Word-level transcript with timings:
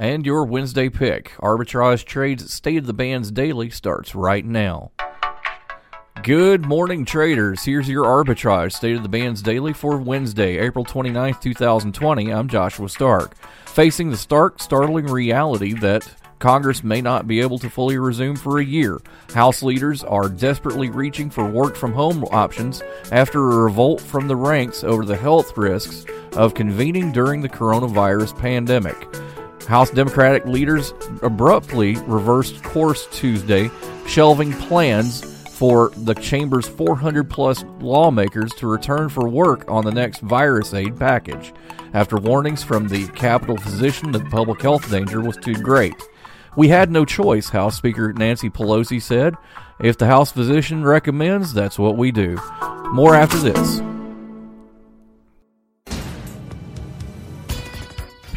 And 0.00 0.24
your 0.24 0.44
Wednesday 0.44 0.88
pick, 0.88 1.32
Arbitrage 1.40 2.04
Trades 2.04 2.54
State 2.54 2.78
of 2.78 2.86
the 2.86 2.92
Bands 2.92 3.32
Daily, 3.32 3.68
starts 3.68 4.14
right 4.14 4.44
now. 4.44 4.92
Good 6.22 6.64
morning, 6.64 7.04
traders. 7.04 7.64
Here's 7.64 7.88
your 7.88 8.04
Arbitrage 8.04 8.74
State 8.74 8.94
of 8.94 9.02
the 9.02 9.08
Bands 9.08 9.42
Daily 9.42 9.72
for 9.72 9.98
Wednesday, 9.98 10.58
April 10.58 10.84
29th, 10.84 11.40
2020. 11.40 12.32
I'm 12.32 12.46
Joshua 12.46 12.88
Stark. 12.88 13.36
Facing 13.66 14.10
the 14.10 14.16
stark, 14.16 14.62
startling 14.62 15.06
reality 15.06 15.72
that 15.74 16.08
Congress 16.38 16.84
may 16.84 17.00
not 17.00 17.26
be 17.26 17.40
able 17.40 17.58
to 17.58 17.68
fully 17.68 17.98
resume 17.98 18.36
for 18.36 18.60
a 18.60 18.64
year. 18.64 19.00
House 19.34 19.64
leaders 19.64 20.04
are 20.04 20.28
desperately 20.28 20.90
reaching 20.90 21.28
for 21.28 21.44
work 21.50 21.74
from 21.74 21.92
home 21.92 22.22
options 22.26 22.84
after 23.10 23.40
a 23.40 23.56
revolt 23.64 24.00
from 24.00 24.28
the 24.28 24.36
ranks 24.36 24.84
over 24.84 25.04
the 25.04 25.16
health 25.16 25.58
risks 25.58 26.06
of 26.36 26.54
convening 26.54 27.10
during 27.10 27.40
the 27.40 27.48
coronavirus 27.48 28.38
pandemic. 28.38 29.08
House 29.68 29.90
Democratic 29.90 30.46
leaders 30.46 30.94
abruptly 31.20 31.96
reversed 32.06 32.62
course 32.62 33.06
Tuesday, 33.12 33.70
shelving 34.06 34.54
plans 34.54 35.20
for 35.58 35.90
the 35.90 36.14
chamber's 36.14 36.66
400 36.66 37.28
plus 37.28 37.64
lawmakers 37.80 38.50
to 38.54 38.66
return 38.66 39.10
for 39.10 39.28
work 39.28 39.70
on 39.70 39.84
the 39.84 39.92
next 39.92 40.20
virus 40.20 40.72
aid 40.72 40.98
package, 40.98 41.52
after 41.92 42.16
warnings 42.16 42.62
from 42.62 42.88
the 42.88 43.06
Capitol 43.08 43.58
physician 43.58 44.10
that 44.12 44.30
public 44.30 44.62
health 44.62 44.90
danger 44.90 45.20
was 45.20 45.36
too 45.36 45.54
great. 45.54 45.94
We 46.56 46.68
had 46.68 46.90
no 46.90 47.04
choice, 47.04 47.50
House 47.50 47.76
Speaker 47.76 48.14
Nancy 48.14 48.48
Pelosi 48.48 49.02
said. 49.02 49.34
If 49.80 49.98
the 49.98 50.06
House 50.06 50.32
physician 50.32 50.82
recommends, 50.82 51.52
that's 51.52 51.78
what 51.78 51.98
we 51.98 52.10
do. 52.10 52.38
More 52.92 53.14
after 53.14 53.36
this. 53.36 53.82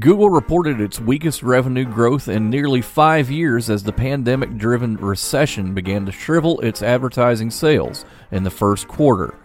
Google 0.00 0.28
reported 0.28 0.80
its 0.80 0.98
weakest 0.98 1.44
revenue 1.44 1.84
growth 1.84 2.26
in 2.26 2.50
nearly 2.50 2.82
five 2.82 3.30
years 3.30 3.70
as 3.70 3.84
the 3.84 3.92
pandemic 3.92 4.56
driven 4.58 4.96
recession 4.96 5.72
began 5.72 6.04
to 6.04 6.10
shrivel 6.10 6.60
its 6.62 6.82
advertising 6.82 7.48
sales 7.48 8.04
in 8.32 8.42
the 8.42 8.50
first 8.50 8.88
quarter. 8.88 9.38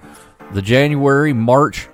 The 0.53 0.63
January 0.63 1.33
March 1.33 1.87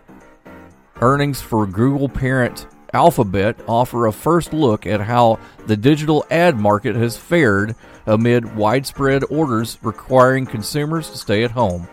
earnings 1.01 1.41
for 1.41 1.67
Google 1.67 2.07
parent 2.07 2.67
Alphabet 2.93 3.59
offer 3.67 4.05
a 4.05 4.13
first 4.13 4.53
look 4.53 4.87
at 4.87 5.01
how 5.01 5.37
the 5.67 5.75
digital 5.75 6.25
ad 6.31 6.57
market 6.57 6.95
has 6.95 7.17
fared 7.17 7.75
amid 8.05 8.55
widespread 8.55 9.25
orders 9.29 9.77
requiring 9.81 10.45
consumers 10.45 11.09
to 11.09 11.17
stay 11.17 11.43
at 11.43 11.51
home. 11.51 11.89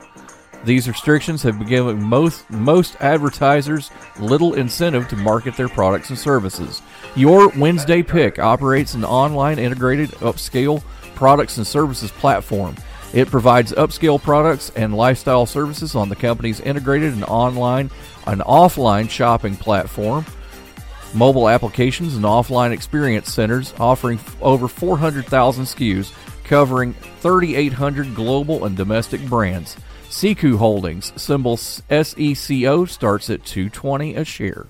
These 0.65 0.87
restrictions 0.87 1.43
have 1.43 1.67
given 1.67 2.03
most 2.03 2.49
most 2.49 2.97
advertisers 3.01 3.91
little 4.21 4.55
incentive 4.55 5.09
to 5.09 5.17
market 5.17 5.57
their 5.57 5.69
products 5.69 6.11
and 6.11 6.19
services. 6.19 6.83
Your 7.17 7.49
Wednesday 7.49 8.03
Pick 8.03 8.39
operates 8.39 8.95
an 8.95 9.05
online 9.05 9.59
integrated 9.59 10.11
upscale 10.21 10.83
products 11.15 11.57
and 11.57 11.67
services 11.67 12.13
platform. 12.13 12.77
It 13.13 13.29
provides 13.29 13.73
upscale 13.73 14.23
products 14.23 14.71
and 14.77 14.97
lifestyle 14.97 15.47
services 15.47 15.95
on 15.95 16.09
the 16.09 16.17
company's 16.17 16.61
integrated 16.61 17.13
and 17.13 17.25
online 17.25 17.91
and 18.27 18.41
offline 18.43 19.11
shopping 19.11 19.57
platform, 19.57 20.25
mobile 21.13 21.49
applications 21.49 22.15
and 22.15 22.25
offline 22.25 22.73
experience 22.73 23.31
centers 23.33 23.75
offering 23.79 24.19
over 24.41 24.69
400,000 24.69 25.65
SKUs 25.65 26.13
covering 26.45 26.95
3,800 27.21 28.15
global 28.15 28.65
and 28.65 28.77
domestic 28.77 29.21
brands. 29.27 29.77
Secoo 30.13 30.59
Holdings, 30.59 31.11
symbol 31.21 31.57
SECO, 31.57 32.85
starts 32.85 33.31
at 33.31 33.47
220 33.47 34.15
a 34.15 34.27
share. 34.27 34.67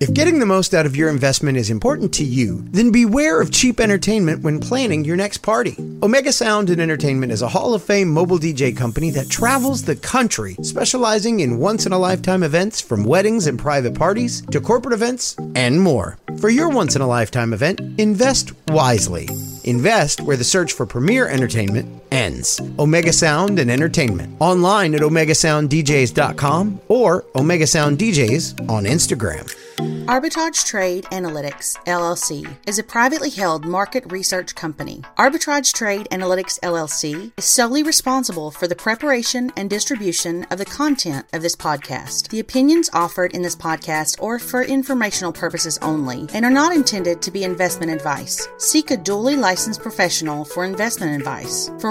If 0.00 0.14
getting 0.14 0.38
the 0.38 0.46
most 0.46 0.72
out 0.72 0.86
of 0.86 0.96
your 0.96 1.10
investment 1.10 1.58
is 1.58 1.68
important 1.68 2.14
to 2.14 2.24
you, 2.24 2.64
then 2.70 2.90
beware 2.90 3.38
of 3.38 3.50
cheap 3.50 3.78
entertainment 3.78 4.42
when 4.42 4.60
planning 4.60 5.04
your 5.04 5.16
next 5.16 5.42
party. 5.42 5.76
Omega 6.02 6.32
Sound 6.32 6.70
and 6.70 6.80
Entertainment 6.80 7.32
is 7.32 7.42
a 7.42 7.48
Hall 7.48 7.74
of 7.74 7.84
Fame 7.84 8.08
mobile 8.08 8.38
DJ 8.38 8.74
company 8.74 9.10
that 9.10 9.28
travels 9.28 9.82
the 9.82 9.96
country, 9.96 10.56
specializing 10.62 11.40
in 11.40 11.58
once 11.58 11.84
in 11.84 11.92
a 11.92 11.98
lifetime 11.98 12.42
events 12.42 12.80
from 12.80 13.04
weddings 13.04 13.46
and 13.46 13.58
private 13.58 13.94
parties 13.94 14.40
to 14.46 14.62
corporate 14.62 14.94
events 14.94 15.36
and 15.54 15.78
more. 15.78 16.16
For 16.38 16.48
your 16.48 16.70
once 16.70 16.96
in 16.96 17.02
a 17.02 17.06
lifetime 17.06 17.52
event, 17.52 17.82
invest 18.00 18.52
wisely. 18.68 19.28
Invest 19.64 20.22
where 20.22 20.38
the 20.38 20.44
search 20.44 20.72
for 20.72 20.86
premier 20.86 21.28
entertainment 21.28 21.99
ends. 22.10 22.60
Omega 22.78 23.12
Sound 23.12 23.58
and 23.58 23.70
Entertainment. 23.70 24.36
Online 24.40 24.94
at 24.94 25.00
OmegaSoundDJs.com 25.00 26.80
or 26.88 27.24
Omega 27.34 27.66
Sound 27.66 27.98
DJs 27.98 28.68
on 28.68 28.84
Instagram. 28.84 29.48
Arbitrage 29.80 30.66
Trade 30.66 31.04
Analytics 31.04 31.76
LLC 31.84 32.46
is 32.66 32.78
a 32.78 32.82
privately 32.82 33.30
held 33.30 33.64
market 33.64 34.04
research 34.12 34.54
company. 34.54 35.02
Arbitrage 35.16 35.72
Trade 35.72 36.06
Analytics 36.10 36.60
LLC 36.60 37.32
is 37.38 37.44
solely 37.46 37.82
responsible 37.82 38.50
for 38.50 38.66
the 38.66 38.74
preparation 38.74 39.50
and 39.56 39.70
distribution 39.70 40.44
of 40.50 40.58
the 40.58 40.66
content 40.66 41.26
of 41.32 41.40
this 41.40 41.56
podcast. 41.56 42.28
The 42.28 42.40
opinions 42.40 42.90
offered 42.92 43.32
in 43.32 43.40
this 43.40 43.56
podcast 43.56 44.22
are 44.22 44.38
for 44.38 44.62
informational 44.62 45.32
purposes 45.32 45.78
only 45.80 46.28
and 46.34 46.44
are 46.44 46.50
not 46.50 46.74
intended 46.74 47.22
to 47.22 47.30
be 47.30 47.44
investment 47.44 47.90
advice. 47.90 48.48
Seek 48.58 48.90
a 48.90 48.98
duly 48.98 49.36
licensed 49.36 49.80
professional 49.80 50.44
for 50.44 50.64
investment 50.64 51.16
advice. 51.16 51.70
For 51.80 51.90